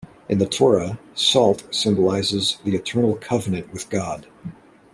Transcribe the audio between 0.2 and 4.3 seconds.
In the Torah, salt symbolizes the eternal covenant with God.